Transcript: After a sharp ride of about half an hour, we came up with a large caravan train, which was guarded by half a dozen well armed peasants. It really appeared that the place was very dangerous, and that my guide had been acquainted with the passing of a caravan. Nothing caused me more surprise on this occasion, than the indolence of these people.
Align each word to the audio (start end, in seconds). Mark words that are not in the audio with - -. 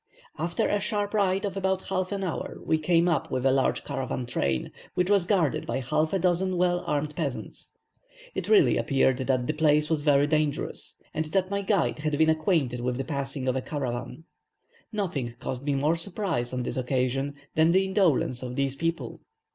After 0.39 0.67
a 0.67 0.79
sharp 0.79 1.13
ride 1.13 1.45
of 1.45 1.55
about 1.55 1.83
half 1.83 2.11
an 2.11 2.23
hour, 2.23 2.57
we 2.65 2.79
came 2.79 3.07
up 3.07 3.29
with 3.29 3.45
a 3.45 3.51
large 3.51 3.83
caravan 3.83 4.25
train, 4.25 4.71
which 4.95 5.11
was 5.11 5.25
guarded 5.25 5.67
by 5.67 5.79
half 5.79 6.11
a 6.11 6.17
dozen 6.17 6.57
well 6.57 6.83
armed 6.87 7.15
peasants. 7.15 7.75
It 8.33 8.49
really 8.49 8.77
appeared 8.77 9.17
that 9.19 9.45
the 9.45 9.53
place 9.53 9.91
was 9.91 10.01
very 10.01 10.25
dangerous, 10.25 10.95
and 11.13 11.25
that 11.25 11.51
my 11.51 11.61
guide 11.61 11.99
had 11.99 12.17
been 12.17 12.31
acquainted 12.31 12.81
with 12.81 12.97
the 12.97 13.03
passing 13.05 13.47
of 13.47 13.55
a 13.55 13.61
caravan. 13.61 14.23
Nothing 14.91 15.35
caused 15.39 15.65
me 15.65 15.75
more 15.75 15.95
surprise 15.95 16.51
on 16.51 16.63
this 16.63 16.77
occasion, 16.77 17.35
than 17.53 17.71
the 17.71 17.85
indolence 17.85 18.41
of 18.41 18.55
these 18.55 18.73
people. 18.73 19.21